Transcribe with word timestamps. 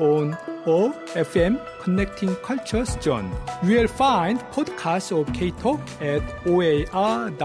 on 0.00 0.36
OAR 0.66 0.92
FM 1.14 1.60
Connecting 1.80 2.34
Cultures 2.36 3.00
Zone. 3.00 3.30
You 3.62 3.76
will 3.76 3.88
find 3.88 4.38
podcasts 4.52 5.12
of 5.12 5.32
K-Talk 5.34 5.80
at 6.00 6.22
oar.org.nz. 6.46 7.38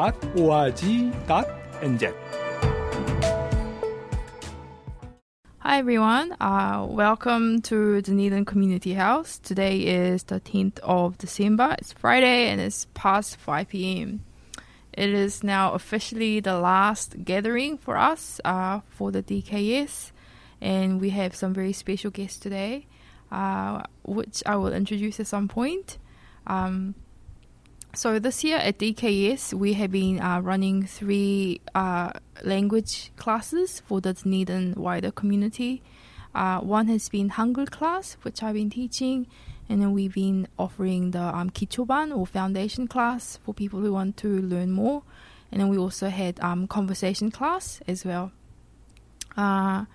Hi 5.59 5.79
everyone, 5.79 6.35
uh, 6.39 6.85
welcome 6.87 7.61
to 7.63 8.01
Dunedin 8.01 8.45
Community 8.45 8.93
House. 8.93 9.39
Today 9.39 9.79
is 9.79 10.23
the 10.23 10.39
10th 10.39 10.77
of 10.79 11.17
December. 11.17 11.75
It's 11.79 11.93
Friday 11.93 12.49
and 12.49 12.61
it's 12.61 12.85
past 12.93 13.37
5 13.37 13.69
p.m. 13.69 14.23
It 14.91 15.09
is 15.09 15.43
now 15.43 15.73
officially 15.73 16.39
the 16.39 16.59
last 16.59 17.23
gathering 17.23 17.77
for 17.79 17.97
us 17.97 18.39
uh, 18.45 18.81
for 18.89 19.11
the 19.11 19.23
DKS, 19.23 20.11
and 20.63 21.01
we 21.01 21.09
have 21.09 21.35
some 21.35 21.53
very 21.53 21.73
special 21.73 22.09
guests 22.09 22.39
today, 22.39 22.87
uh, 23.31 23.83
which 24.03 24.41
I 24.45 24.55
will 24.55 24.71
introduce 24.73 25.19
at 25.19 25.27
some 25.27 25.49
point. 25.49 25.97
Um, 26.47 26.95
so 27.93 28.17
this 28.17 28.43
year 28.45 28.57
at 28.57 28.79
DKS, 28.79 29.53
we 29.53 29.73
have 29.73 29.91
been 29.91 30.21
uh, 30.21 30.39
running 30.39 30.85
three 30.85 31.59
uh, 31.75 32.11
language 32.43 33.11
classes 33.17 33.81
for 33.85 33.99
the 33.99 34.13
Dunedin 34.13 34.75
wider 34.77 35.11
community. 35.11 35.83
Uh, 36.33 36.61
one 36.61 36.87
has 36.87 37.09
been 37.09 37.31
Hangul 37.31 37.69
class, 37.69 38.15
which 38.23 38.41
I've 38.41 38.55
been 38.55 38.69
teaching, 38.69 39.27
and 39.67 39.81
then 39.81 39.91
we've 39.91 40.13
been 40.13 40.47
offering 40.57 41.11
the 41.11 41.23
um, 41.23 41.49
Kichoban 41.49 42.17
or 42.17 42.25
foundation 42.25 42.87
class 42.87 43.37
for 43.43 43.53
people 43.53 43.81
who 43.81 43.91
want 43.91 44.15
to 44.17 44.41
learn 44.41 44.71
more. 44.71 45.03
And 45.51 45.59
then 45.59 45.67
we 45.67 45.77
also 45.77 46.07
had 46.07 46.39
um, 46.39 46.67
conversation 46.67 47.31
class 47.31 47.81
as 47.85 48.05
well. 48.05 48.31
Uh, 49.35 49.85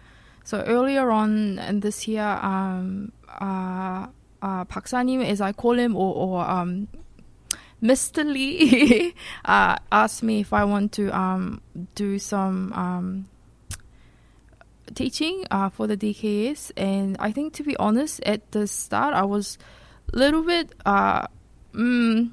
so 0.48 0.62
earlier 0.62 1.10
on 1.10 1.58
in 1.58 1.80
this 1.80 2.08
year, 2.08 2.24
um, 2.24 3.12
uh, 3.38 4.06
uh, 4.40 4.64
as 4.80 5.40
I 5.42 5.52
call 5.52 5.78
him, 5.78 5.94
or, 5.94 6.14
or 6.14 6.40
um, 6.40 6.88
Mr. 7.82 8.24
Lee 8.24 9.14
uh, 9.44 9.76
asked 9.92 10.22
me 10.22 10.40
if 10.40 10.54
I 10.54 10.64
want 10.64 10.92
to 10.92 11.14
um, 11.14 11.60
do 11.94 12.18
some 12.18 12.72
um, 12.72 13.28
teaching 14.94 15.44
uh, 15.50 15.68
for 15.68 15.86
the 15.86 15.98
DKS, 15.98 16.72
and 16.78 17.18
I 17.20 17.30
think 17.30 17.52
to 17.56 17.62
be 17.62 17.76
honest, 17.76 18.22
at 18.24 18.50
the 18.52 18.66
start 18.66 19.12
I 19.12 19.24
was 19.24 19.58
a 20.14 20.16
little 20.16 20.44
bit, 20.44 20.74
uh, 20.86 21.26
mm, 21.74 22.30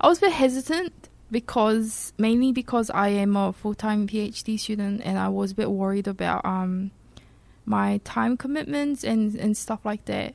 I 0.00 0.08
was 0.08 0.18
a 0.18 0.22
bit 0.22 0.32
hesitant 0.32 1.08
because 1.30 2.14
mainly 2.18 2.50
because 2.50 2.90
I 2.90 3.10
am 3.10 3.36
a 3.36 3.52
full 3.52 3.76
time 3.76 4.08
PhD 4.08 4.58
student, 4.58 5.02
and 5.04 5.16
I 5.16 5.28
was 5.28 5.52
a 5.52 5.54
bit 5.54 5.70
worried 5.70 6.08
about 6.08 6.44
um, 6.44 6.90
my 7.64 8.00
time 8.04 8.36
commitments 8.36 9.04
and 9.04 9.34
and 9.34 9.56
stuff 9.56 9.84
like 9.84 10.04
that. 10.06 10.34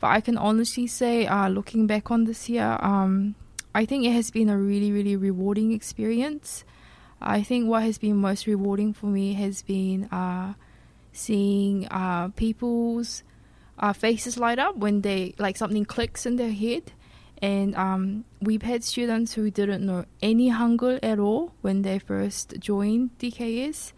But 0.00 0.08
I 0.08 0.20
can 0.20 0.36
honestly 0.36 0.86
say, 0.86 1.26
uh, 1.26 1.48
looking 1.48 1.86
back 1.86 2.10
on 2.10 2.24
this 2.24 2.48
year, 2.48 2.76
um, 2.80 3.36
I 3.74 3.86
think 3.86 4.04
it 4.04 4.12
has 4.12 4.30
been 4.30 4.48
a 4.48 4.58
really, 4.58 4.92
really 4.92 5.16
rewarding 5.16 5.72
experience. 5.72 6.64
I 7.20 7.42
think 7.42 7.68
what 7.68 7.82
has 7.84 7.98
been 7.98 8.16
most 8.16 8.46
rewarding 8.46 8.92
for 8.92 9.06
me 9.06 9.32
has 9.34 9.62
been 9.62 10.04
uh, 10.12 10.54
seeing 11.12 11.88
uh, 11.88 12.28
people's 12.36 13.22
uh, 13.78 13.92
faces 13.92 14.36
light 14.36 14.58
up 14.58 14.76
when 14.76 15.00
they 15.00 15.34
like 15.38 15.56
something 15.56 15.84
clicks 15.84 16.26
in 16.26 16.36
their 16.36 16.52
head. 16.52 16.92
And 17.42 17.74
um, 17.74 18.24
we've 18.40 18.62
had 18.62 18.84
students 18.84 19.34
who 19.34 19.50
didn't 19.50 19.84
know 19.84 20.04
any 20.22 20.50
Hangul 20.50 20.98
at 21.02 21.18
all 21.18 21.52
when 21.62 21.82
they 21.82 21.98
first 21.98 22.54
joined 22.58 23.18
DKS, 23.18 23.92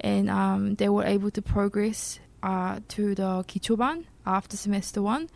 and 0.00 0.30
um, 0.30 0.74
they 0.76 0.88
were 0.88 1.04
able 1.04 1.30
to 1.30 1.42
progress 1.42 2.18
uh, 2.42 2.80
to 2.88 3.14
the 3.14 3.44
Kichoban 3.46 4.04
after 4.26 4.56
semester 4.56 5.02
one. 5.02 5.28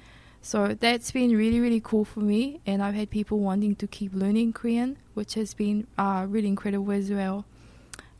So 0.43 0.77
that's 0.79 1.11
been 1.11 1.35
really, 1.35 1.59
really 1.59 1.81
cool 1.81 2.05
for 2.05 2.21
me, 2.21 2.61
and 2.67 2.83
I've 2.83 2.95
had 2.95 3.09
people 3.09 3.39
wanting 3.39 3.77
to 3.77 3.87
keep 3.87 4.13
learning 4.15 4.53
Korean, 4.53 4.99
which 5.15 5.35
has 5.35 5.55
been 5.55 5.87
uh, 5.97 6.27
really 6.29 6.49
incredible 6.49 6.93
as 6.93 7.11
well. 7.11 7.47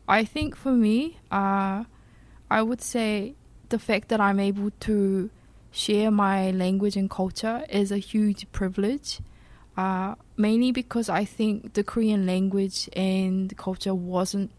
I 0.09 0.25
think 0.25 0.57
for 0.57 0.73
me, 0.73 1.19
uh, 1.31 1.85
I 2.51 2.63
would 2.63 2.81
say 2.81 3.35
the 3.69 3.79
fact 3.79 4.09
that 4.09 4.21
I'm 4.21 4.41
able 4.41 4.71
to 4.81 5.29
share 5.71 6.11
my 6.11 6.51
language 6.53 6.97
and 6.97 7.11
culture 7.11 7.67
is 7.69 7.91
a 7.91 7.99
huge 7.99 8.51
privilege, 8.53 9.21
uh, 9.77 10.15
mainly 10.37 10.73
because 10.73 11.09
I 11.09 11.25
think 11.25 11.75
the 11.75 11.85
Korean 11.85 12.27
language 12.27 12.89
and 12.95 13.55
culture 13.57 13.95
wasn't 13.95 14.51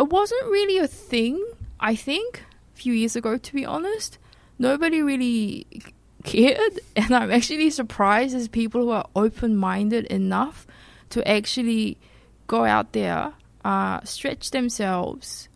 it 0.00 0.08
wasn't 0.08 0.44
really 0.46 0.78
a 0.78 0.88
thing. 0.88 1.44
I 1.78 1.94
think 1.94 2.42
a 2.74 2.76
few 2.76 2.92
years 2.92 3.16
ago, 3.16 3.36
to 3.36 3.52
be 3.54 3.64
honest, 3.64 4.18
nobody 4.58 5.02
really 5.02 5.66
cared 6.22 6.78
and 6.96 7.12
i'm 7.12 7.30
actually 7.30 7.70
surprised 7.70 8.34
as 8.36 8.46
people 8.46 8.82
who 8.82 8.90
are 8.90 9.06
open-minded 9.16 10.04
enough 10.06 10.66
to 11.08 11.26
actually 11.26 11.98
go 12.46 12.64
out 12.64 12.92
there 12.92 13.32
uh, 13.64 14.00
stretch 14.04 14.50
themselves 14.52 15.48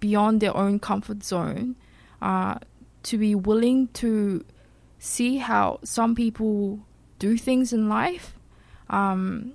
beyond 0.00 0.40
their 0.40 0.56
own 0.56 0.78
comfort 0.78 1.22
zone 1.22 1.76
uh, 2.20 2.56
to 3.02 3.16
be 3.16 3.34
willing 3.34 3.86
to 3.88 4.44
see 4.98 5.36
how 5.36 5.78
some 5.84 6.14
people 6.14 6.80
do 7.18 7.36
things 7.36 7.72
in 7.72 7.88
life 7.88 8.34
um, 8.90 9.52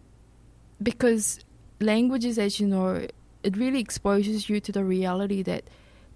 because 0.82 1.44
languages 1.82 2.40
as 2.40 2.60
you 2.60 2.68
know 2.68 3.06
it 3.44 3.58
really 3.58 3.80
exposes 3.80 4.50
you 4.50 4.60
to 4.60 4.72
the 4.72 4.84
reality 4.84 5.44
that 5.44 5.66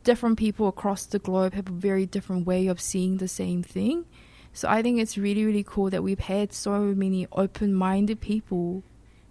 different 0.03 0.37
people 0.37 0.67
across 0.67 1.05
the 1.05 1.19
globe 1.19 1.53
have 1.53 1.67
a 1.67 1.71
very 1.71 2.05
different 2.05 2.47
way 2.47 2.67
of 2.67 2.79
seeing 2.79 3.17
the 3.17 3.27
same 3.27 3.61
thing. 3.61 4.05
So 4.53 4.67
I 4.67 4.81
think 4.81 4.99
it's 4.99 5.17
really, 5.17 5.45
really 5.45 5.63
cool 5.63 5.89
that 5.89 6.01
we've 6.01 6.19
had 6.19 6.53
so 6.53 6.79
many 6.79 7.27
open 7.31 7.73
minded 7.73 8.21
people 8.21 8.83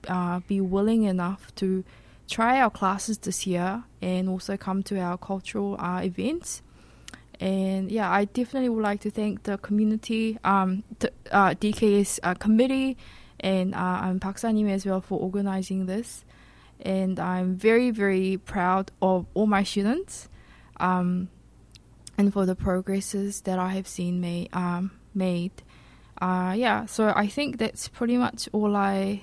uh, 0.07 0.41
be 0.47 0.61
willing 0.61 1.05
enough 1.05 1.55
to 1.57 1.83
try 2.29 2.61
our 2.61 2.71
classes 2.71 3.19
this 3.19 3.47
year 3.47 3.85
and 4.03 4.29
also 4.29 4.57
come 4.57 4.83
to 4.85 5.01
our 5.01 5.17
cultural 5.17 5.77
uh, 5.81 6.03
events. 6.05 6.63
And 7.41 7.91
yeah, 7.91 8.11
I 8.11 8.27
definitely 8.27 8.69
would 8.69 8.83
like 8.83 9.01
to 9.01 9.11
thank 9.11 9.45
the 9.45 9.59
community, 9.59 10.39
um, 10.45 10.85
uh, 11.33 11.51
DKS 11.55 12.21
uh, 12.23 12.35
committee, 12.35 12.97
and 13.41 13.75
uh, 13.75 14.01
and 14.05 14.21
Park 14.21 14.37
Sanim 14.37 14.71
as 14.71 14.87
well 14.87 15.01
for 15.01 15.19
organizing 15.19 15.87
this. 15.87 16.25
And 16.81 17.19
I'm 17.19 17.57
very, 17.57 17.91
very 17.91 18.37
proud 18.37 18.91
of 19.01 19.27
all 19.35 19.47
my 19.47 19.63
students 19.63 20.29
um, 20.79 21.29
and 22.19 22.33
for 22.33 22.47
the 22.47 22.55
progresses 22.55 23.41
that 23.43 23.59
I 23.59 23.71
have 23.71 23.89
seen 23.89 24.21
made. 24.21 24.49
Um, 24.53 24.93
made. 25.15 25.63
Uh, 26.21 26.55
yeah, 26.57 26.87
so 26.87 27.13
I 27.15 27.27
think 27.27 27.59
that's 27.59 27.89
pretty 27.89 28.17
much 28.17 28.49
all 28.53 28.77
I 28.77 29.23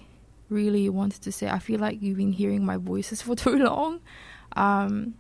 really 0.49 0.89
wanted 0.89 1.21
to 1.23 1.31
say. 1.31 1.47
I 1.47 1.59
feel 1.59 1.79
like 1.79 2.01
you've 2.01 2.17
been 2.17 2.33
hearing 2.33 2.65
my 2.65 2.77
voices 2.77 3.21
for 3.25 3.35
too 3.35 3.57
long. 3.57 4.01
Um, 4.55 5.15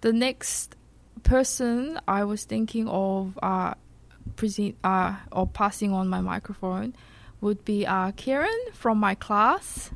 the 0.00 0.12
next 0.12 0.76
person 1.22 2.00
I 2.08 2.24
was 2.24 2.44
thinking 2.44 2.88
of 2.88 3.38
uh, 3.42 3.74
present 4.36 4.76
uh, 4.84 5.16
or 5.30 5.46
passing 5.46 5.92
on 5.92 6.08
my 6.08 6.20
microphone 6.20 6.94
would 7.40 7.64
be 7.64 7.86
uh, 7.86 8.12
Karen 8.12 8.58
from 8.72 8.98
my 8.98 9.14
class. 9.14 9.90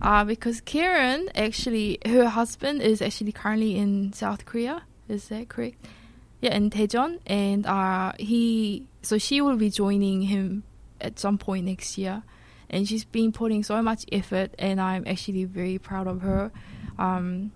Uh, 0.00 0.24
because 0.24 0.60
Karen 0.60 1.28
actually, 1.34 1.98
her 2.06 2.26
husband 2.26 2.82
is 2.82 3.02
actually 3.02 3.32
currently 3.32 3.76
in 3.76 4.12
South 4.12 4.44
Korea. 4.44 4.82
Is 5.08 5.28
that 5.28 5.48
correct? 5.48 5.84
Yeah, 6.40 6.54
in 6.54 6.70
Daejeon, 6.70 7.18
and 7.26 7.66
uh, 7.66 8.12
he 8.18 8.86
so 9.02 9.18
she 9.18 9.40
will 9.40 9.56
be 9.56 9.70
joining 9.70 10.22
him 10.22 10.62
at 11.00 11.18
some 11.18 11.36
point 11.36 11.66
next 11.66 11.98
year, 11.98 12.22
and 12.70 12.86
she's 12.88 13.04
been 13.04 13.32
putting 13.32 13.64
so 13.64 13.82
much 13.82 14.04
effort, 14.12 14.54
and 14.58 14.80
I'm 14.80 15.04
actually 15.06 15.44
very 15.44 15.78
proud 15.78 16.06
of 16.06 16.20
her. 16.22 16.52
Um, 16.96 17.52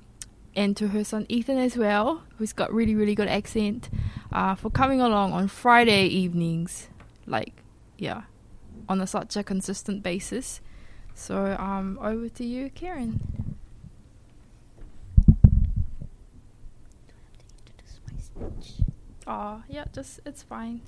and 0.55 0.77
to 0.77 0.89
her 0.89 1.05
son 1.05 1.27
Ethan 1.29 1.59
as 1.59 1.77
well, 1.77 2.23
who's 2.39 2.53
got 2.53 2.73
really 2.73 2.97
really 2.97 3.15
good 3.15 3.29
accent, 3.29 3.89
uh, 4.33 4.57
for 4.57 4.69
coming 4.69 5.01
along 5.01 5.33
on 5.33 5.47
Friday 5.47 6.07
evenings, 6.07 6.89
like 7.27 7.63
yeah, 7.99 8.23
on 8.89 9.01
a, 9.01 9.07
such 9.07 9.37
a 9.37 9.45
consistent 9.45 10.03
basis. 10.03 10.61
So 11.15 11.57
um, 11.59 11.99
over 12.03 12.29
to 12.29 12.45
you, 12.45 12.71
Karen. 12.71 13.21
Oh, 19.27 19.63
yeah, 19.69 19.85
just 19.93 20.21
it's 20.27 20.43
fine. 20.43 20.81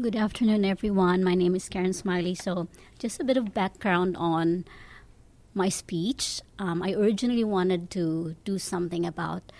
Good 0.00 0.16
afternoon, 0.16 0.64
everyone. 0.64 1.22
My 1.22 1.34
name 1.36 1.54
is 1.54 1.68
Karen 1.68 1.92
Smiley. 1.92 2.34
So, 2.34 2.66
just 2.98 3.20
a 3.20 3.24
bit 3.24 3.36
of 3.36 3.54
background 3.54 4.16
on 4.16 4.64
my 5.54 5.68
speech. 5.68 6.40
Um, 6.58 6.82
I 6.82 6.92
originally 6.94 7.44
wanted 7.44 7.90
to 7.92 8.34
do 8.44 8.58
something 8.58 9.06
about 9.06 9.52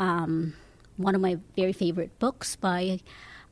um, 0.00 0.54
one 0.96 1.14
of 1.14 1.20
my 1.20 1.38
very 1.54 1.74
favorite 1.74 2.18
books 2.18 2.56
by 2.56 3.00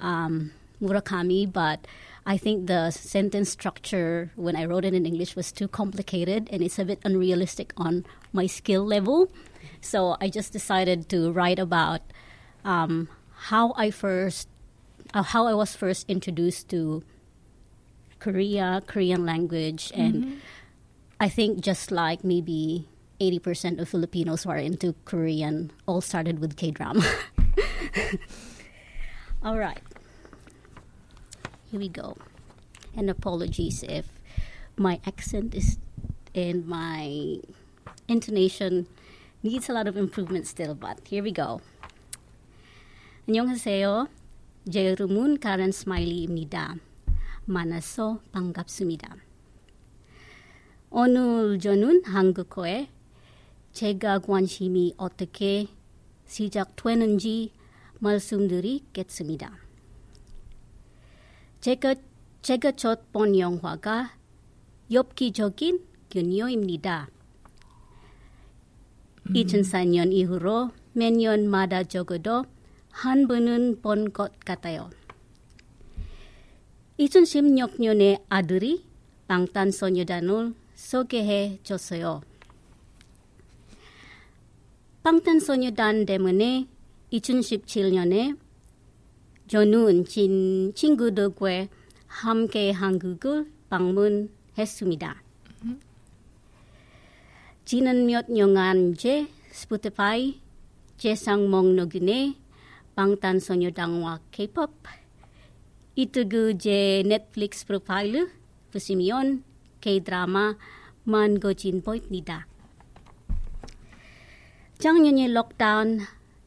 um, 0.01 0.53
Murakami, 0.83 1.51
but 1.51 1.87
I 2.27 2.37
think 2.37 2.67
the 2.67 2.91
sentence 2.91 3.51
structure 3.51 4.31
when 4.37 4.55
I 4.57 4.67
wrote 4.67 4.85
it 4.85 4.95
in 4.95 5.07
English 5.07 5.35
was 5.35 5.51
too 5.51 5.69
complicated 5.69 6.49
and 6.53 6.63
it's 6.63 6.79
a 6.79 6.85
bit 6.85 7.01
unrealistic 7.05 7.73
on 7.77 8.05
my 8.33 8.47
skill 8.47 8.85
level. 8.85 9.31
So 9.81 10.17
I 10.21 10.29
just 10.29 10.53
decided 10.53 11.09
to 11.11 11.33
write 11.33 11.59
about 11.59 12.03
um, 12.65 13.09
how 13.51 13.75
I 13.77 13.91
first 13.91 14.49
uh, 15.15 15.23
how 15.23 15.47
I 15.47 15.55
was 15.55 15.75
first 15.75 16.09
introduced 16.09 16.69
to 16.71 17.03
Korea, 18.19 18.83
Korean 18.87 19.27
language, 19.27 19.91
and 19.95 20.15
mm-hmm. 20.15 20.35
I 21.19 21.29
think 21.29 21.61
just 21.61 21.91
like 21.91 22.23
maybe 22.23 22.89
80% 23.21 23.81
of 23.81 23.89
Filipinos 23.89 24.45
who 24.45 24.51
are 24.51 24.59
into 24.59 24.95
Korean 25.05 25.73
all 25.87 26.01
started 26.01 26.39
with 26.39 26.57
K 26.57 26.71
drama. 26.71 27.05
all 29.43 29.59
right. 29.59 29.83
Here 31.72 31.80
we 31.80 31.90
go. 31.90 32.16
And 32.96 33.10
apologies 33.10 33.84
if 33.84 34.06
my 34.78 35.00
accent 35.06 35.54
is 35.54 35.78
and 36.34 36.68
my 36.68 37.40
intonation 38.08 38.88
needs 39.44 39.70
a 39.70 39.74
lot 39.74 39.88
of 39.88 39.98
improvement 39.98 40.48
still, 40.48 40.76
but 40.76 41.00
here 41.06 41.24
we 41.24 41.32
go. 41.32 41.60
안녕하세요. 43.28 44.08
제 44.72 44.84
이름은 44.92 45.40
카렌 45.40 45.72
스마일리입니다. 45.72 46.76
만나서 47.46 48.20
반갑습니다. 48.32 49.16
오늘 50.90 51.60
저는 51.60 52.04
한국어에 52.06 52.90
제가 53.74 54.20
관심이 54.20 54.94
어떻게 54.98 55.68
시작되는지 56.26 57.52
말씀드리겠습니다. 58.00 59.61
제가, 61.63 61.95
제가 62.43 62.73
첫본 62.73 63.39
영화가 63.39 64.17
엽기적인 64.91 65.81
그녀입니다. 66.11 67.09
음. 69.29 69.33
2004년 69.33 70.13
이후로 70.13 70.73
몇 70.93 71.13
년마다 71.13 71.85
적어도 71.85 72.45
한 72.91 73.29
번은 73.29 73.81
본 73.81 74.13
것 74.13 74.39
같아요. 74.41 74.91
2016년에 76.99 78.23
아들이 78.29 78.85
방탄소년단을 79.29 80.55
소개해 80.75 81.61
줬어요. 81.63 82.23
방탄소년단 85.05 86.07
때문에 86.07 86.67
2017년에 87.13 88.37
저는 89.53 90.07
진 90.07 90.73
친구들과 90.75 91.67
함께 92.07 92.71
한국을 92.71 93.53
방문했습니다. 93.69 95.23
지난 97.67 98.07
몇 98.07 98.33
년간 98.33 98.95
제 98.95 99.29
스포티파이 99.51 100.41
재상 100.97 101.51
목록에 101.51 102.33
방탄소년단과 102.95 104.21
K-pop 104.31 104.73
이뜨그 105.97 106.57
제 106.57 107.03
넷플릭스 107.05 107.67
프로파일 107.67 108.31
보시면 108.73 109.45
K-드라마 109.83 110.57
만거진 111.05 111.83
보입니다. 111.83 112.47
작년에 114.79 115.29
록다운 115.29 116.01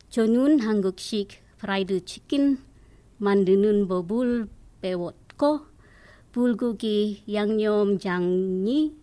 저는 0.09 0.61
한국식 0.61 1.29
프라이드 1.59 2.03
치킨 2.05 2.57
만드는 3.17 3.87
법을 3.87 4.47
배웠고 4.81 5.61
불고기 6.31 7.23
양념장이 7.31 8.93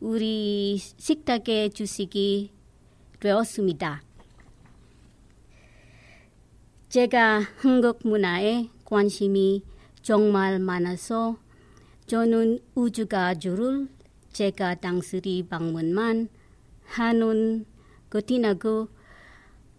우리 0.00 0.76
식탁에 0.78 1.68
주식이 1.70 2.50
되었습니다. 3.20 4.02
제가 6.88 7.40
한국 7.56 7.98
문화에 8.04 8.68
관심이 8.84 9.62
정말 10.02 10.60
많아서 10.60 11.38
저는 12.06 12.60
우주가 12.74 13.34
주를 13.34 13.88
제가 14.32 14.76
당시리 14.76 15.48
방문만 15.48 16.28
하는 16.84 17.64
것이나고 18.10 18.88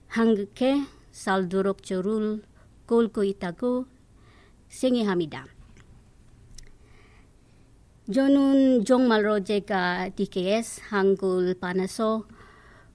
한국에 0.07 0.81
살도록 1.11 1.83
저를 1.83 2.41
꼴고 2.87 3.23
있다고 3.23 3.85
생각합니다. 4.67 5.45
저는 8.13 8.85
정말로 8.85 9.43
제가 9.43 10.09
DKS 10.09 10.81
한국을 10.89 11.55
반해서 11.59 12.25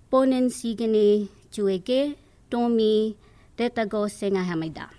보낸 0.09 0.49
시간이 0.49 1.29
주에게 1.51 2.17
도움이 2.49 3.17
됐다고 3.57 4.09
생각합니다. 4.09 4.91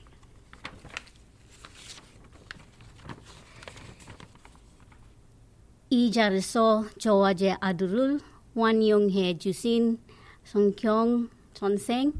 이 5.89 6.11
자리에서 6.11 6.85
저와 6.99 7.33
제 7.33 7.55
아들을 7.59 8.19
환영해 8.55 9.37
주신 9.37 9.99
성경 10.43 11.29
선생 11.53 12.13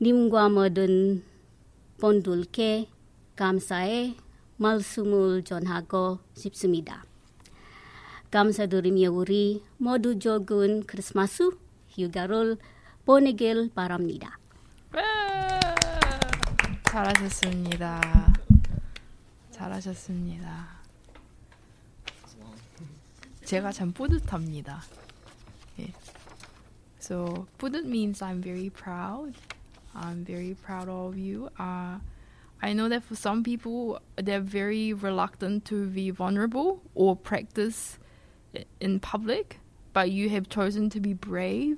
님과 0.00 0.48
모든 0.48 1.22
분들께 1.98 2.88
감사의 3.36 4.16
말씀을 4.56 5.42
전하고 5.42 6.18
싶습니다. 6.34 7.04
감사드리며 8.30 9.10
우리 9.10 9.62
모두 9.78 10.18
좋은 10.18 10.84
크리스마스 10.86 11.50
휴가를 11.90 12.56
보내길 13.04 13.70
바랍니다. 13.74 14.38
잘하셨습니다. 16.84 18.32
잘하셨습니다. 19.50 20.78
제가 23.44 23.72
참 23.72 23.92
뿌듯합니다. 23.92 24.82
예. 25.80 25.92
So 27.00 27.46
뿌듯 27.56 27.86
means 27.86 28.22
I'm 28.22 28.42
very 28.42 28.70
proud. 28.70 29.34
I'm 29.95 30.25
very 30.25 30.55
proud 30.61 30.89
of 30.89 31.17
you. 31.17 31.49
Uh, 31.59 31.99
I 32.61 32.73
know 32.73 32.89
that 32.89 33.03
for 33.03 33.15
some 33.15 33.43
people, 33.43 33.99
they're 34.15 34.39
very 34.39 34.93
reluctant 34.93 35.65
to 35.65 35.87
be 35.87 36.09
vulnerable 36.11 36.81
or 36.95 37.15
practice 37.15 37.99
in 38.79 38.99
public, 38.99 39.59
but 39.91 40.11
you 40.11 40.29
have 40.29 40.49
chosen 40.49 40.89
to 40.91 40.99
be 40.99 41.13
brave 41.13 41.77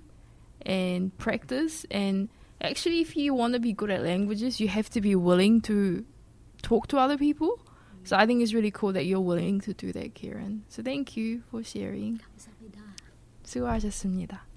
and 0.66 1.16
practice 1.18 1.86
and 1.92 2.30
actually, 2.62 3.02
if 3.02 3.16
you 3.16 3.34
want 3.34 3.54
to 3.54 3.60
be 3.60 3.74
good 3.74 3.90
at 3.90 4.04
languages, 4.04 4.60
you 4.60 4.68
have 4.68 4.90
to 4.90 5.02
be 5.02 5.16
willing 5.16 5.62
to 5.62 6.06
talk 6.62 6.88
to 6.88 6.98
other 6.98 7.18
people. 7.18 7.60
So 8.04 8.16
I 8.16 8.26
think 8.26 8.42
it's 8.42 8.54
really 8.54 8.72
cool 8.72 8.94
that 8.94 9.06
you're 9.06 9.20
willing 9.20 9.62
to 9.62 9.74
do 9.74 9.92
that, 9.94 10.14
Kieran. 10.14 10.64
So 10.70 10.84
thank 10.84 11.18
you 11.18 11.42
for 11.50 11.64
sharing. 11.64 12.20
수고하셨습니다. 13.46 14.49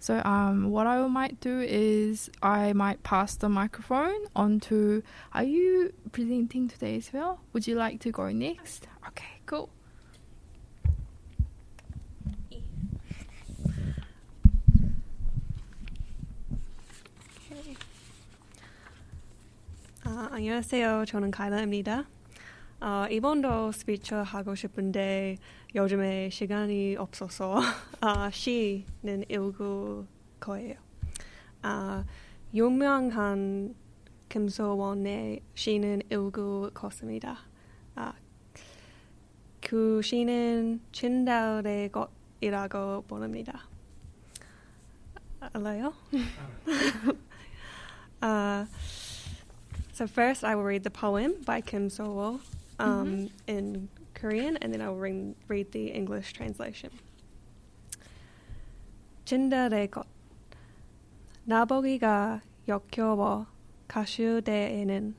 So 0.00 0.22
um, 0.24 0.70
what 0.70 0.86
I 0.86 1.04
might 1.08 1.40
do 1.40 1.60
is 1.60 2.30
I 2.42 2.72
might 2.72 3.02
pass 3.02 3.34
the 3.34 3.48
microphone 3.48 4.26
on 4.36 4.60
to. 4.60 5.02
Are 5.32 5.42
you 5.42 5.92
presenting 6.12 6.68
today 6.68 6.96
as 6.96 7.12
well? 7.12 7.40
Would 7.52 7.66
you 7.66 7.74
like 7.76 8.00
to 8.00 8.12
go 8.12 8.30
next? 8.30 8.86
Okay, 9.08 9.40
cool. 9.46 9.70
아, 20.04 20.28
안녕하세요. 20.30 21.04
저는 21.06 21.32
카일라입니다. 21.32 22.04
어, 22.80 23.06
이번도 23.10 23.72
스피처 23.72 24.22
하고 24.22 24.54
싶은데 24.54 25.36
요즘에 25.73 26.29
시간이 26.29 26.97
없어서 26.97 27.61
아, 28.01 28.29
시는 28.29 29.23
읽을 29.29 30.05
거예요. 30.39 30.75
아, 31.61 32.03
유명한 32.53 33.73
김소원의 34.27 35.41
시는 35.55 36.01
읽을 36.11 36.71
것입니다. 36.73 37.37
아, 37.95 38.13
그 39.61 40.01
시는 40.01 40.81
진달의 40.91 41.91
것이라고 41.91 43.03
부릅니다. 43.07 43.67
알아요? 45.39 45.93
아, 48.19 48.67
So 49.93 50.07
first, 50.07 50.43
I 50.43 50.55
will 50.55 50.65
read 50.65 50.83
the 50.83 50.89
poem 50.89 51.43
by 51.45 51.61
Kim 51.61 51.87
So-wol 51.87 52.39
um, 52.79 53.29
in 53.47 53.87
Korean, 54.20 54.56
and 54.58 54.72
then 54.72 54.80
I 54.80 54.88
will 54.88 54.98
read, 54.98 55.34
read 55.48 55.72
the 55.72 55.92
English 55.92 56.32
translation. 56.32 56.90
진달의 59.24 59.90
것 59.90 60.06
나보기가 61.44 62.40
역겨워 62.68 63.46
가수대에는 63.88 65.14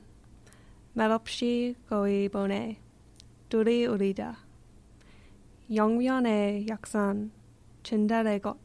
말없이 0.94 1.75
거의 1.88 2.30
보내 2.30 2.80
둘이 3.50 3.86
우리다 3.86 4.38
영변의 5.74 6.68
약산 6.70 7.32
진달의 7.84 8.39
것 8.39 8.58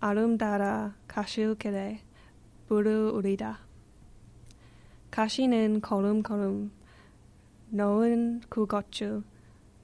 아름다라 0.00 0.96
가수길에 1.06 2.00
부르우리다 2.66 3.60
가시는 5.10 5.80
걸음걸음 5.80 6.72
넣은 7.70 8.40
그것주 8.48 9.22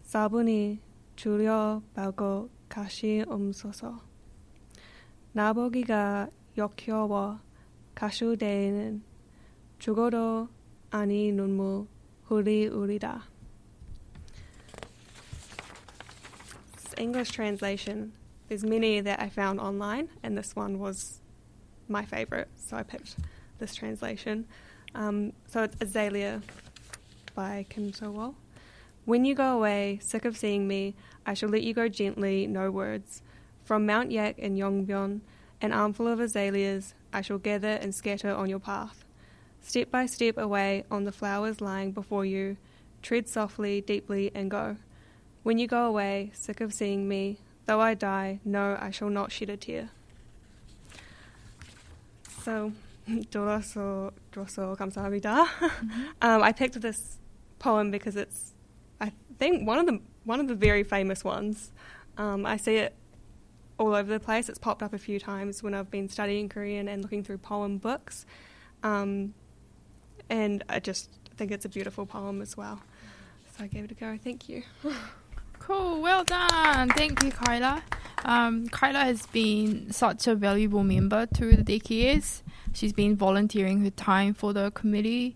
사분이 0.07 0.81
줄여 1.17 1.83
말고 1.95 2.51
가시옵소서 2.69 4.01
나보기가 5.33 6.29
역겨워 6.57 7.41
가수대에는 7.95 9.03
죽어도 9.79 10.49
아니 10.91 11.33
눈물 11.33 11.87
흐리우리다 12.25 13.33
English 16.99 17.33
translation. 17.33 18.13
There's 18.49 18.65
many 18.65 19.01
that 19.01 19.21
I 19.21 19.29
found 19.29 19.59
online, 19.61 20.09
and 20.23 20.37
this 20.37 20.55
one 20.55 20.79
was 20.79 21.21
my 21.89 22.05
favorite, 22.05 22.49
so 22.57 22.77
I 22.77 22.83
picked 22.83 23.17
this 23.59 23.75
translation. 23.75 24.47
Um, 24.95 25.33
so 25.47 25.65
it's 25.65 25.77
Azalea 25.81 26.43
by 27.35 27.67
Kim 27.69 27.93
So-wol. 27.93 28.35
When 29.08 29.24
you 29.24 29.36
go 29.36 29.56
away, 29.56 30.00
sick 30.02 30.26
of 30.26 30.36
seeing 30.36 30.68
me, 30.68 30.94
I 31.26 31.34
shall 31.34 31.48
let 31.48 31.64
you 31.64 31.74
go 31.74 31.88
gently, 31.88 32.46
no 32.46 32.70
words. 32.70 33.22
From 33.64 33.86
Mount 33.86 34.12
Yak 34.12 34.36
and 34.38 34.58
Yongbyon, 34.58 35.22
an 35.62 35.72
armful 35.72 36.10
of 36.10 36.20
azaleas 36.20 36.94
I 37.14 37.22
shall 37.22 37.38
gather 37.38 37.70
and 37.70 37.96
scatter 37.96 38.36
on 38.36 38.50
your 38.50 38.60
path. 38.60 39.06
Step 39.62 39.90
by 39.92 40.08
step 40.08 40.38
away 40.38 40.84
on 40.92 41.06
the 41.06 41.14
flowers 41.14 41.62
lying 41.62 41.94
before 41.94 42.26
you, 42.26 42.58
tread 43.02 43.30
softly, 43.30 43.80
deeply, 43.80 44.30
and 44.36 44.52
go. 44.52 44.76
When 45.42 45.58
you 45.58 45.68
go 45.68 45.86
away, 45.86 46.32
sick 46.34 46.60
of 46.60 46.74
seeing 46.74 47.08
me, 47.08 47.40
though 47.66 47.80
I 47.80 47.94
die, 47.94 48.42
no, 48.44 48.78
I 48.78 48.92
shall 48.92 49.10
not 49.10 49.32
shed 49.32 49.50
a 49.50 49.56
tear. 49.56 49.90
So, 52.44 52.74
Doroso, 53.08 54.12
Doroso 54.34 54.78
Kamsahamida. 54.78 55.48
Mm-hmm. 55.48 56.04
Um, 56.22 56.44
I 56.44 56.52
picked 56.52 56.82
this 56.82 57.20
poem 57.58 57.90
because 57.90 58.18
it's 58.18 58.54
think, 59.38 59.68
one 59.68 59.78
of 59.78 59.86
the 59.86 60.00
one 60.24 60.40
of 60.40 60.48
the 60.48 60.56
very 60.56 60.84
famous 60.84 61.24
ones. 61.24 61.72
Um, 62.18 62.46
I 62.46 62.58
see 62.58 62.78
it 62.78 62.96
all 63.78 63.94
over 63.94 64.12
the 64.12 64.20
place. 64.20 64.50
It's 64.50 64.58
popped 64.60 64.84
up 64.84 64.94
a 64.94 64.98
few 64.98 65.20
times 65.20 65.64
when 65.64 65.74
I've 65.74 65.92
been 65.92 66.10
studying 66.10 66.50
Korean 66.50 66.88
and 66.88 67.02
looking 67.02 67.24
through 67.24 67.38
poem 67.40 67.78
books, 67.78 68.26
um, 68.84 69.34
and 70.30 70.64
I 70.68 70.80
just 70.80 71.10
think 71.38 71.52
it's 71.52 71.66
a 71.66 71.70
beautiful 71.70 72.06
poem 72.06 72.42
as 72.42 72.58
well. 72.58 72.82
So 73.58 73.64
I 73.64 73.68
gave 73.68 73.86
it 73.86 73.92
a 73.92 73.96
go. 73.96 74.18
Thank 74.22 74.50
you. 74.50 74.64
Cool, 75.60 76.02
well 76.02 76.24
done. 76.24 76.88
Thank 76.92 77.22
you, 77.24 77.32
Kyla. 77.32 77.84
Um, 78.24 78.70
Kyla 78.70 79.00
has 79.00 79.26
been 79.26 79.92
such 79.92 80.26
a 80.26 80.34
valuable 80.34 80.82
member 80.82 81.26
to 81.26 81.58
the 81.58 81.80
DKS. 81.80 82.42
She's 82.74 82.94
been 82.94 83.18
volunteering 83.18 83.84
her 83.84 83.90
time 83.90 84.34
for 84.34 84.54
the 84.54 84.72
committee 84.72 85.36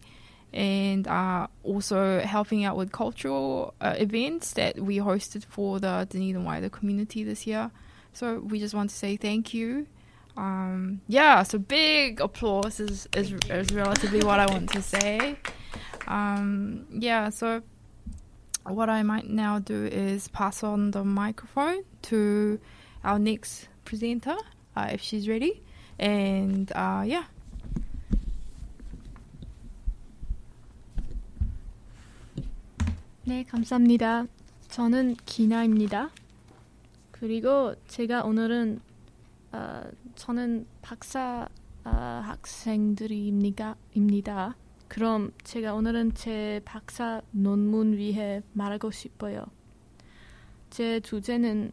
and 0.53 1.07
uh, 1.07 1.47
also 1.63 2.19
helping 2.19 2.65
out 2.65 2.75
with 2.75 2.91
cultural 2.91 3.73
uh, 3.79 3.95
events 3.97 4.53
that 4.53 4.79
we 4.79 4.97
hosted 4.97 5.45
for 5.45 5.79
the 5.79 6.07
Dunedin 6.09 6.43
wider 6.43 6.69
community 6.69 7.23
this 7.23 7.47
year. 7.47 7.71
So 8.13 8.39
we 8.39 8.59
just 8.59 8.73
want 8.73 8.89
to 8.89 8.95
say 8.95 9.15
thank 9.15 9.53
you. 9.53 9.87
Um, 10.35 11.01
yeah, 11.07 11.43
so 11.43 11.57
big 11.57 12.19
applause 12.19 12.79
is, 12.79 13.07
is, 13.15 13.33
is 13.49 13.73
relatively 13.73 14.21
what 14.23 14.39
I 14.39 14.45
want 14.47 14.69
to 14.71 14.81
say. 14.81 15.37
Um, 16.07 16.85
yeah, 16.91 17.29
so 17.29 17.61
what 18.65 18.89
I 18.89 19.03
might 19.03 19.29
now 19.29 19.59
do 19.59 19.85
is 19.85 20.27
pass 20.29 20.63
on 20.63 20.91
the 20.91 21.03
microphone 21.03 21.83
to 22.03 22.59
our 23.03 23.19
next 23.19 23.69
presenter, 23.85 24.37
uh, 24.75 24.89
if 24.91 25.01
she's 25.01 25.27
ready. 25.29 25.63
And 25.97 26.71
uh, 26.73 27.03
yeah. 27.05 27.25
네, 33.31 33.45
감사합니다. 33.45 34.27
저는 34.67 35.15
기나입니다. 35.25 36.09
그리고 37.11 37.73
제가 37.87 38.25
오늘은 38.25 38.81
어, 39.53 39.83
저는 40.15 40.67
박사 40.81 41.47
어, 41.85 41.89
학생들입니다. 41.89 43.77
입니다. 43.93 44.57
그럼 44.89 45.31
제가 45.45 45.73
오늘은 45.75 46.13
제 46.13 46.59
박사 46.65 47.21
논문 47.31 47.95
위해 47.95 48.41
말하고 48.51 48.91
싶어요. 48.91 49.45
제 50.69 50.99
주제는 50.99 51.71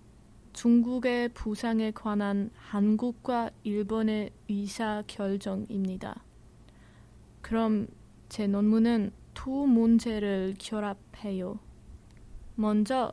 중국의 0.52 1.30
부상에 1.30 1.90
관한 1.90 2.50
한국과 2.54 3.50
일본의 3.64 4.30
의사 4.48 5.02
결정입니다. 5.08 6.22
그럼 7.42 7.88
제 8.28 8.46
논문은 8.46 9.10
두 9.38 9.50
문제를 9.68 10.56
결합해요. 10.58 11.60
먼저 12.56 13.12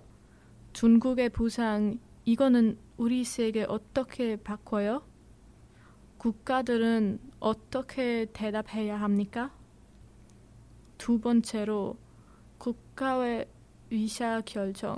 중국의 0.74 1.30
부상 1.30 2.00
이거는 2.26 2.80
우리 2.98 3.24
세계 3.24 3.64
어떻게 3.64 4.36
바꿔요? 4.36 5.04
국가들은 6.18 7.20
어떻게 7.40 8.26
대답해야 8.34 9.00
합니까? 9.00 9.56
두 10.98 11.20
번째로 11.20 11.96
국가의 12.58 13.48
의사 13.92 14.42
결정. 14.42 14.98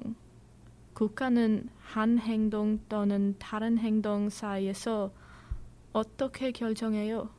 국가는 0.93 1.67
한 1.77 2.19
행동 2.19 2.79
또는 2.87 3.35
다른 3.37 3.77
행동 3.77 4.29
사이에서 4.29 5.11
어떻게 5.91 6.53
결정해요? 6.53 7.29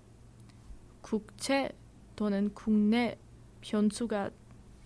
국제 1.00 1.70
또는 2.16 2.50
국내 2.52 3.16
변수가 3.60 4.30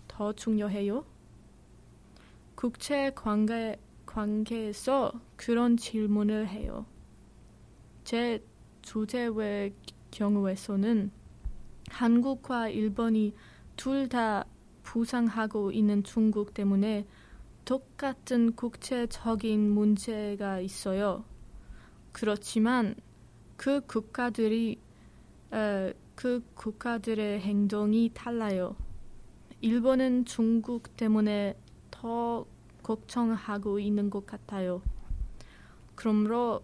더 0.07 0.33
중요해요? 0.33 1.05
국제 2.55 3.11
관계, 3.13 3.77
관계에서 4.05 5.11
그런 5.35 5.77
질문을 5.77 6.47
해요. 6.47 6.85
제 8.03 8.43
주제의 8.81 9.73
경우에서는 10.11 11.11
한국과 11.89 12.69
일본이 12.69 13.33
둘 13.75 14.07
다 14.07 14.45
부상하고 14.83 15.71
있는 15.71 16.03
중국 16.03 16.53
때문에 16.53 17.07
똑같은 17.65 18.55
국제적인 18.55 19.69
문제가 19.69 20.59
있어요. 20.59 21.23
그렇지만 22.11 22.95
그 23.57 23.81
국가들이 23.81 24.79
어, 25.51 25.91
그 26.15 26.43
국가들의 26.53 27.41
행동이 27.41 28.11
달라요. 28.13 28.75
일본은 29.61 30.25
중국 30.25 30.95
때문에 30.95 31.57
더 31.89 32.45
걱정하고 32.83 33.79
있는 33.79 34.09
것 34.09 34.25
같아요. 34.25 34.81
그러므로 35.95 36.63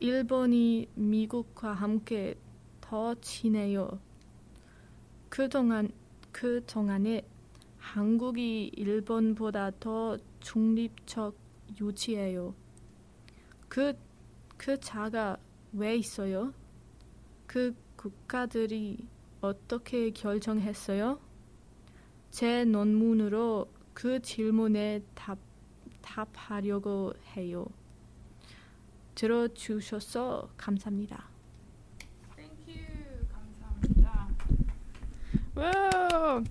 일본이 0.00 0.88
미국과 0.94 1.72
함께 1.72 2.36
더 2.80 3.14
친해요. 3.16 4.00
그동안 5.28 5.90
그 6.32 6.64
동안에 6.66 7.22
한국이 7.78 8.70
일본보다 8.76 9.72
더 9.80 10.16
중립적 10.40 11.36
유지해요. 11.80 12.54
그, 13.68 13.94
그 14.56 14.78
차가 14.78 15.36
왜 15.72 15.96
있어요? 15.96 16.52
그 17.46 17.74
국가들이 17.98 19.08
어떻게 19.40 20.10
결정했어요? 20.10 21.18
제 22.30 22.64
논문으로 22.64 23.66
그 23.92 24.22
질문에 24.22 25.02
답, 25.14 25.38
답하려고 26.00 27.12
해요. 27.36 27.66
들어주셔서 29.16 30.50
감사합니다. 30.56 31.28
Thank 32.36 32.54
you. 32.68 33.26
감사합니다. 33.32 34.28
Whoa. 35.56 36.44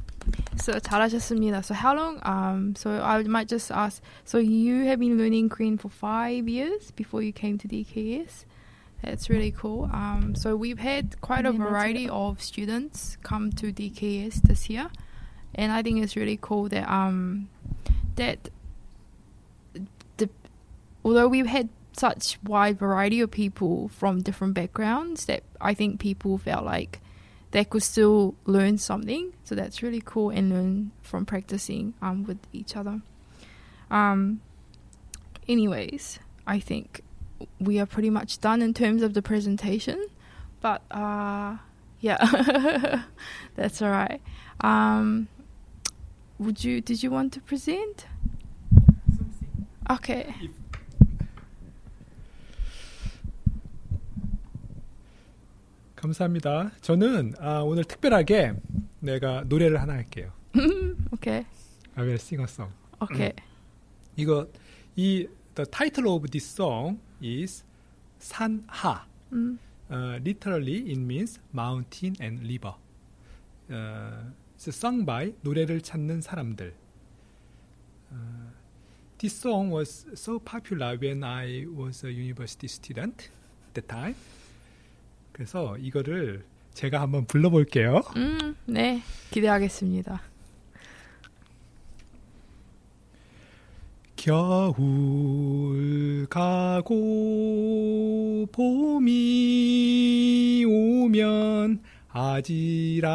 So 0.60 0.80
잘하셨습니다. 0.80 1.60
So 1.60 1.74
how 1.74 1.96
long? 1.96 2.20
Um. 2.26 2.74
So 2.76 3.02
I 3.02 3.24
might 3.24 3.48
just 3.48 3.72
ask. 3.72 4.04
So 4.26 4.38
you 4.40 4.84
have 4.84 5.00
been 5.00 5.18
learning 5.18 5.48
Korean 5.48 5.78
for 5.78 5.90
five 5.90 6.50
years 6.50 6.92
before 6.92 7.24
you 7.24 7.32
came 7.32 7.58
to 7.60 7.70
DKS. 7.70 8.44
That's 9.04 9.30
really 9.30 9.52
cool. 9.52 9.90
Um, 9.94 10.34
so 10.36 10.56
we've 10.56 10.80
had 10.80 11.22
quite 11.22 11.46
a 11.46 11.52
네, 11.52 11.58
variety 11.58 12.10
of 12.10 12.42
students 12.42 13.18
come 13.24 13.52
to 13.54 13.72
DKS 13.72 14.42
this 14.42 14.70
year, 14.70 14.90
and 15.54 15.72
I 15.72 15.84
think 15.84 16.04
it's 16.04 16.16
really 16.16 16.40
cool 16.42 16.68
that 16.70 16.90
um, 16.92 17.50
that 18.16 18.50
the 20.18 20.30
although 21.04 21.28
we've 21.28 21.46
had 21.48 21.70
such 21.94 22.38
wide 22.44 22.80
variety 22.80 23.22
of 23.22 23.32
people 23.32 23.90
from 23.90 24.22
different 24.22 24.54
backgrounds, 24.54 25.26
that 25.26 25.44
I 25.62 25.74
think 25.74 26.00
people 26.00 26.38
felt 26.38 26.66
like 26.66 27.00
they 27.52 27.66
could 27.66 27.84
still 27.84 28.36
learn 28.46 28.78
something. 28.78 29.34
So 29.44 29.56
that's 29.56 29.82
really 29.82 30.02
cool 30.04 30.30
and 30.30 30.50
learn 30.50 30.92
from 31.02 31.26
practicing 31.26 31.94
um, 32.02 32.24
with 32.24 32.40
each 32.54 32.76
other. 32.76 33.02
Um, 33.90 34.42
anyways, 35.48 36.20
I 36.46 36.60
think 36.60 37.02
we 37.61 37.79
are 37.81 37.87
pretty 37.87 38.11
much 38.11 38.41
done 38.41 38.63
in 38.63 38.75
terms 38.75 39.03
of 39.03 39.15
the 39.15 39.23
presentation. 39.23 40.07
But 40.61 40.83
uh, 40.91 41.57
yeah, 42.01 43.03
that's 43.57 43.83
all 43.83 43.91
right. 43.91 44.21
Um, 44.61 45.29
would 46.39 46.63
you? 46.65 46.81
Did 46.81 47.03
you 47.03 47.11
want 47.11 47.33
to 47.35 47.41
present? 47.41 48.07
Okay. 49.91 50.35
감사합니다. 55.97 56.73
저는 56.81 57.35
아, 57.39 57.61
오늘 57.61 57.85
특별하게 57.85 58.55
내가 59.01 59.45
노래를 59.47 59.81
하나 59.81 59.95
할게요. 59.95 60.33
Okay. 61.15 61.47
I 61.97 62.05
will 62.05 62.15
sing 62.15 62.43
a 62.43 62.49
song. 62.49 62.73
Okay. 63.01 63.33
이거 64.17 64.49
이 64.97 65.29
the 65.55 65.67
title 65.71 66.15
of 66.15 66.29
this 66.31 66.45
song 66.45 66.99
is 67.22 67.64
산하. 68.20 69.06
Mm. 69.32 69.58
Uh, 69.90 70.20
literally 70.24 70.92
it 70.92 70.98
means 70.98 71.40
mountain 71.54 72.16
and 72.20 72.42
river. 72.44 72.76
Uh, 73.70 74.32
it's 74.56 74.76
sung 74.76 75.06
by 75.06 75.34
노래를 75.44 75.82
찾는 75.82 76.22
사람들. 76.22 76.74
Uh, 78.12 78.52
this 79.18 79.36
song 79.36 79.72
was 79.72 80.06
so 80.16 80.40
popular 80.40 80.98
when 80.98 81.24
I 81.24 81.66
was 81.68 82.06
a 82.06 82.12
university 82.12 82.68
student 82.68 83.30
at 83.68 83.74
the 83.74 83.88
time. 83.88 84.16
그래서 85.32 85.78
이거를 85.78 86.44
제가 86.74 87.02
한번 87.02 87.26
불러볼게요. 87.26 88.02
음, 88.16 88.56
네. 88.66 89.02
기대하겠습니다. 89.32 90.22
겨울 94.18 94.76
가고 96.30 98.46
봄이 98.52 100.66
오면 100.68 101.80
아지랑이 102.10 103.08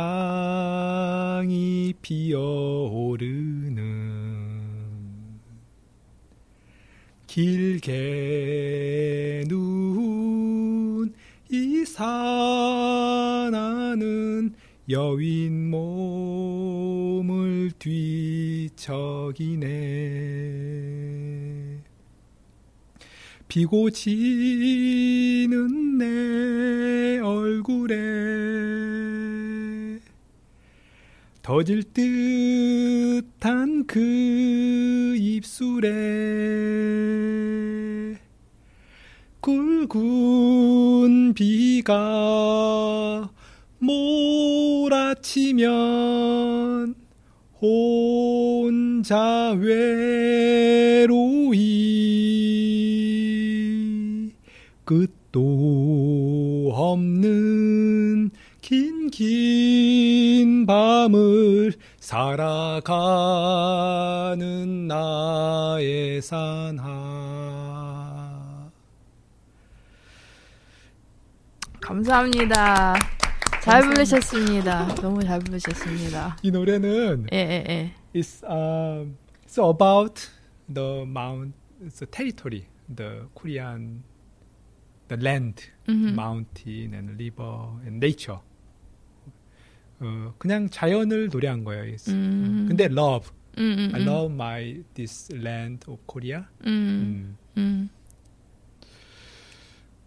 피어오르는 2.00 3.82
길게 7.26 9.44
누운 9.49 11.12
이 11.50 11.85
산하는 11.85 13.52
여윈 14.88 15.71
몸을 15.71 17.73
뒤척이네 17.78 18.73
비고 23.52 23.90
지는 23.90 25.50
내 25.99 27.18
얼굴에 27.18 27.94
더질 31.42 31.82
듯한 31.92 33.87
그 33.87 35.14
입술에 35.18 35.90
굵은 39.42 41.35
비가 41.35 43.31
몰아치면 43.81 45.53
혼자 47.61 49.50
외로이 49.61 51.12
끝도 54.85 56.73
없는 56.75 58.31
긴 58.61 59.03
긴 59.12 60.64
밤을 60.66 61.75
살아가는 62.01 63.27
나의 64.88 66.23
산하 66.23 66.92
감사합니다. 71.81 72.95
잘 73.62 73.83
부르셨습니다. 73.83 74.95
너무 74.97 75.23
잘 75.23 75.40
부르셨습니다. 75.40 76.37
이 76.42 76.51
노래는 76.51 77.27
예, 77.33 77.37
예, 77.37 77.64
예. 77.68 77.92
is 78.14 78.42
um, 78.47 79.16
it's 79.45 79.59
about 79.59 80.31
the 80.73 81.03
mount, 81.07 81.53
the 81.99 82.07
territory, 82.11 82.66
the 82.95 83.27
Korean, 83.35 84.03
the 85.12 85.22
land, 85.22 85.70
음흠. 85.88 86.12
mountain 86.14 86.94
and 86.94 87.12
river 87.14 87.81
and 87.85 87.96
nature. 88.05 88.40
어, 90.01 90.35
그냥 90.38 90.68
자연을 90.68 91.29
노래한 91.33 91.64
거예요. 91.64 91.85
It's, 91.94 92.11
음. 92.11 92.66
근데 92.68 92.85
love, 92.85 93.31
음, 93.59 93.77
음, 93.79 93.94
I 93.94 94.01
음. 94.01 94.09
love 94.09 94.33
my 94.35 94.83
this 94.94 95.33
land 95.33 95.90
of 95.90 96.03
Korea. 96.07 96.44
음, 96.66 97.37
음. 97.57 97.59
음. 97.59 97.90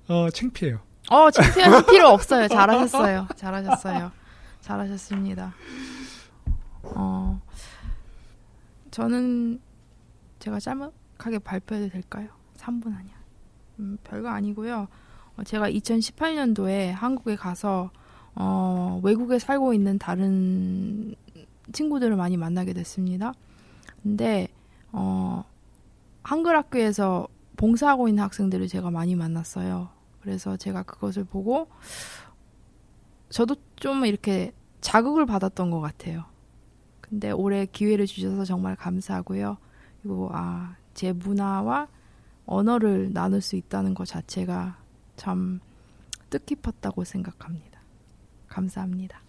어, 0.08 0.30
창피해요. 0.30 0.82
어, 1.10 1.32
창피하실 1.32 1.86
필요 1.92 2.10
없어요. 2.10 2.48
잘하셨어요. 2.48 3.28
잘하셨어요. 3.36 4.12
잘하셨습니다. 4.62 5.54
어, 6.84 7.42
저는 8.92 9.60
제가 10.40 10.60
짤막하게 10.60 11.40
발표해도 11.40 11.90
될까요? 11.90 12.30
3분 12.58 12.96
아니야. 12.96 13.15
음, 13.80 13.98
별거 14.04 14.30
아니고요. 14.30 14.88
어, 15.38 15.44
제가 15.44 15.70
2018년도에 15.70 16.92
한국에 16.92 17.36
가서 17.36 17.92
어, 18.36 19.00
외국에 19.04 19.40
살고 19.40 19.74
있는 19.74 19.98
다른 19.98 21.16
친구들을 21.72 22.16
많이 22.16 22.38
만나게 22.38 22.74
됐습니다. 22.74 23.34
근데 24.04 24.48
어, 24.92 25.44
한글 26.24 26.56
학교에서 26.58 27.28
봉사하고 27.58 28.08
있는 28.08 28.24
학생들을 28.24 28.68
제가 28.68 28.92
많이 28.92 29.16
만났어요. 29.16 29.90
그래서 30.22 30.58
제가 30.58 30.84
그것을 30.84 31.24
보고 31.24 31.68
저도 33.30 33.56
좀 33.76 34.06
이렇게 34.06 34.52
자극을 34.82 35.26
받았던 35.26 35.72
것 35.72 35.80
같아요. 35.80 36.26
근데 37.02 37.32
올해 37.32 37.66
기회를 37.66 38.06
주셔서 38.08 38.46
정말 38.46 38.76
감사하고요. 38.76 39.58
그리고 40.02 40.30
아, 40.34 40.76
제 40.94 41.12
문화와 41.12 41.88
언어를 42.46 43.12
나눌 43.14 43.42
수 43.42 43.56
있다는 43.56 43.94
것 43.94 44.06
자체가 44.06 44.78
참 45.16 45.60
뜻깊었다고 46.30 47.04
생각합니다. 47.04 47.80
감사합니다. 48.48 49.22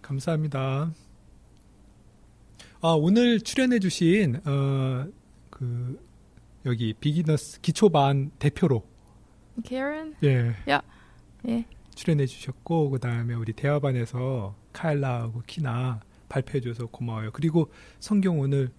감사합니다. 0.00 0.92
아, 2.80 2.88
오늘 2.88 3.40
출연해주신, 3.40 4.40
어, 4.44 5.06
그, 5.50 6.00
여기 6.66 6.92
비기너스 6.94 7.60
기초반 7.60 8.30
대표로, 8.38 8.84
Karen? 9.64 10.14
예, 10.24 10.54
예. 11.48 11.66
출연해주셨고, 11.94 12.90
그 12.90 12.98
다음에 12.98 13.34
우리 13.34 13.52
대화반에서 13.52 14.56
카일라하고 14.72 15.42
키나 15.46 16.00
발표해줘서 16.28 16.86
고마워요. 16.86 17.30
그리고 17.32 17.70
성경 18.00 18.40
오늘, 18.40 18.70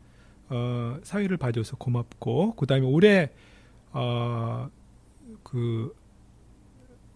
어, 0.50 0.98
사회를 1.04 1.38
봐줘서 1.38 1.78
고맙고, 1.78 2.56
그 2.56 2.66
다음에 2.66 2.86
올해, 2.86 3.32
어, 3.93 4.71
그, 5.43 5.95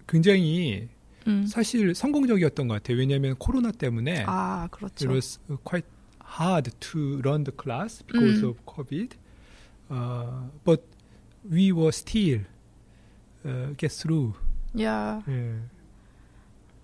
굉장히 0.07 0.89
음. 1.27 1.47
사실 1.47 1.95
성공적이었던 1.95 2.69
것 2.69 2.75
같아요. 2.75 2.99
왜냐하면 2.99 3.37
코로나 3.37 3.71
때문에 3.71 4.25
아, 4.27 4.65
it 4.65 4.71
그렇죠. 4.73 5.11
was 5.11 5.39
quite 5.65 5.87
hard 6.39 6.71
to 6.81 7.21
run 7.25 7.45
the 7.45 7.53
class 7.53 8.03
because 8.03 8.43
음. 8.43 8.49
of 8.49 8.67
COVID. 8.67 9.17
Uh, 9.91 10.49
but 10.65 10.83
we 11.49 11.73
were 11.73 11.93
still 11.93 12.41
uh, 13.45 13.75
get 13.77 13.93
through. 13.93 14.35
Yeah. 14.75 15.23
예. 15.29 15.61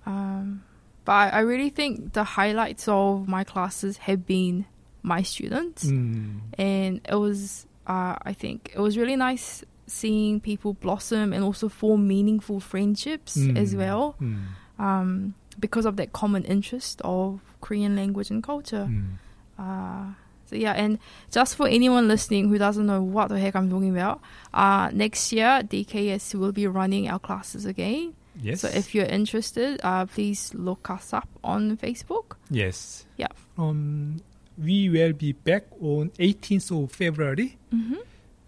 Um, 0.06 0.62
but 1.04 1.12
I, 1.12 1.28
I 1.28 1.40
really 1.40 1.70
think 1.70 2.12
the 2.12 2.24
highlights 2.24 2.88
of 2.88 3.28
my 3.28 3.44
classes 3.44 3.98
have 3.98 4.26
been 4.26 4.66
my 5.02 5.22
students. 5.22 5.84
음, 5.84 6.40
and 6.58 7.00
it 7.08 7.14
was 7.14 7.66
uh, 7.86 8.16
I 8.22 8.32
think 8.32 8.72
it 8.74 8.80
was 8.80 8.96
really 8.98 9.16
nice 9.16 9.64
seeing 9.87 10.39
people 10.39 10.73
blossom 10.73 11.33
and 11.33 11.43
also 11.43 11.69
form 11.69 12.07
meaningful 12.07 12.59
friendships 12.59 13.37
mm. 13.37 13.57
as 13.57 13.75
well 13.75 14.15
mm. 14.21 14.39
um, 14.79 15.33
because 15.59 15.85
of 15.85 15.97
that 15.97 16.13
common 16.13 16.43
interest 16.45 17.01
of 17.03 17.41
Korean 17.61 17.95
language 17.95 18.29
and 18.29 18.43
culture. 18.43 18.87
Mm. 18.89 19.17
Uh, 19.57 20.13
so, 20.45 20.55
yeah, 20.55 20.73
and 20.73 20.99
just 21.31 21.55
for 21.55 21.67
anyone 21.67 22.07
listening 22.07 22.49
who 22.49 22.57
doesn't 22.57 22.85
know 22.85 23.01
what 23.01 23.29
the 23.29 23.39
heck 23.39 23.55
I'm 23.55 23.69
talking 23.69 23.91
about, 23.91 24.21
uh, 24.53 24.89
next 24.93 25.31
year 25.31 25.61
DKS 25.63 26.35
will 26.35 26.51
be 26.51 26.67
running 26.67 27.09
our 27.09 27.19
classes 27.19 27.65
again. 27.65 28.13
Yes. 28.41 28.61
So 28.61 28.67
if 28.67 28.95
you're 28.95 29.05
interested, 29.05 29.79
uh, 29.83 30.05
please 30.05 30.53
look 30.53 30.89
us 30.89 31.13
up 31.13 31.27
on 31.43 31.77
Facebook. 31.77 32.35
Yes. 32.49 33.05
Yeah. 33.17 33.27
Um, 33.57 34.21
we 34.57 34.89
will 34.89 35.13
be 35.13 35.33
back 35.33 35.65
on 35.81 36.09
18th 36.19 36.83
of 36.83 36.91
February. 36.91 37.57
Mm-hmm 37.73 38.01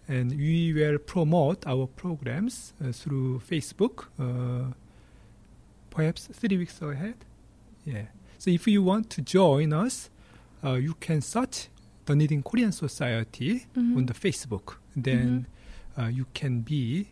and 0.08 0.30
we 0.32 0.72
will 0.72 0.98
promote 0.98 1.66
our 1.66 1.86
programs 1.86 2.72
uh, 2.84 2.92
through 2.92 3.40
Facebook. 3.40 4.06
Uh, 4.18 4.72
perhaps 5.90 6.28
three 6.32 6.56
weeks 6.58 6.80
ahead. 6.82 7.14
Yeah. 7.84 8.06
So 8.38 8.50
if 8.50 8.66
you 8.68 8.82
want 8.82 9.10
to 9.10 9.22
join 9.22 9.72
us, 9.72 10.10
uh, 10.64 10.74
you 10.74 10.94
can 11.00 11.20
search 11.22 11.68
the 12.04 12.12
Dunedin 12.14 12.42
Korean 12.42 12.72
Society 12.72 13.66
Mhm. 13.74 13.96
on 13.96 14.06
the 14.06 14.14
Facebook. 14.14 14.76
Then 14.94 15.46
uh, 15.98 16.06
you 16.06 16.26
can 16.34 16.60
be 16.60 17.08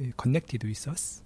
uh, 0.00 0.04
connected 0.16 0.64
with 0.64 0.88
us. 0.88 1.22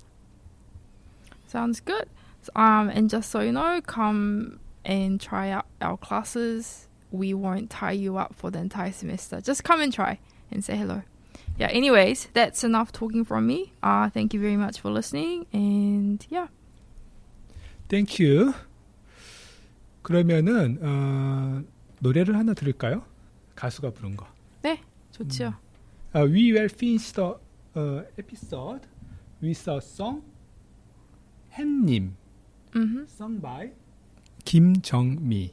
Sounds 1.46 1.81
good. 1.81 2.09
So, 2.42 2.50
Um, 2.57 2.88
and 2.88 3.09
just 3.11 3.31
so 3.31 3.40
you 3.40 3.52
know, 3.52 3.81
come 3.87 4.59
and 4.85 5.20
try 5.20 5.50
out 5.50 5.66
our 5.81 5.96
classes. 5.96 6.88
We 7.11 7.35
won't 7.35 7.70
tie 7.70 7.92
you 7.92 8.16
up 8.16 8.35
for 8.35 8.50
the 8.50 8.59
entire 8.59 8.90
semester. 8.92 9.40
Just 9.40 9.62
come 9.64 9.81
and 9.81 9.92
try 9.92 10.18
and 10.53 10.62
say 10.65 10.77
hello. 10.77 11.03
Yeah. 11.59 11.69
Anyways, 11.71 12.29
that's 12.33 12.65
enough 12.65 12.93
talking 12.93 13.25
from 13.25 13.47
me. 13.47 13.73
Uh, 13.83 14.09
thank 14.11 14.33
you 14.35 14.41
very 14.41 14.57
much 14.57 14.81
for 14.81 14.91
listening. 14.91 15.47
And 15.53 16.25
yeah. 16.31 16.49
Thank 17.88 18.19
you. 18.19 18.55
그러면은 20.03 20.79
어, 20.83 21.62
노래를 22.01 22.37
하나 22.37 22.55
들을까요? 22.55 23.05
가수가 23.55 23.91
부른 23.91 24.17
거. 24.17 24.27
좋죠. 25.12 25.55
Uh, 26.15 26.25
we 26.27 26.53
will 26.53 26.69
finish 26.71 27.12
the 27.12 27.37
uh, 27.77 28.03
episode 28.19 28.87
with 29.43 29.69
a 29.69 29.77
song 29.81 30.23
햇님 31.53 32.15
Mm-hmm. 32.75 33.05
sung 33.07 33.38
by 33.38 33.71
김정미. 34.47 35.53